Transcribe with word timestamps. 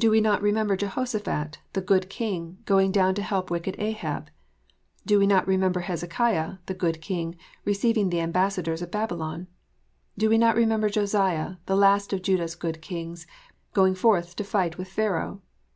Do 0.00 0.10
we 0.12 0.20
not 0.24 0.40
remember 0.40 0.76
Jehoshaphat, 0.76 1.58
the 1.72 1.80
good 1.80 2.08
king, 2.08 2.58
going 2.64 2.92
down 2.92 3.16
to 3.16 3.22
help 3.22 3.50
wicked 3.50 3.74
Ahab? 3.80 4.30
Do 5.04 5.18
we 5.18 5.26
not 5.26 5.48
remember 5.48 5.80
Hezekiah, 5.80 6.58
the 6.66 6.74
good 6.74 7.00
king, 7.02 7.34
receiving 7.64 8.10
the 8.10 8.20
ambassadors 8.20 8.82
of 8.82 8.92
Babylon? 8.92 9.48
Do 10.16 10.28
we 10.30 10.38
not 10.38 10.54
remember 10.54 10.88
Josiah, 10.88 11.56
the 11.66 11.74
last 11.76 12.12
of 12.12 12.22
Judah 12.22 12.44
s 12.44 12.54
good 12.54 12.80
kings, 12.80 13.26
going 13.72 13.96
forth 13.96 14.36
to 14.36 14.44
fight 14.44 14.78
with 14.78 14.86
Pharaoh? 14.86 15.42